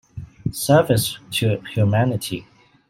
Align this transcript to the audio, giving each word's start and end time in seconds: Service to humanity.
Service 0.51 1.19
to 1.29 1.61
humanity. 1.75 2.47